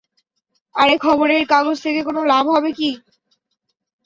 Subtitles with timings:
[0.75, 2.89] আরে খবরের কাগজ থেকে কোনো লাভ হবে কি?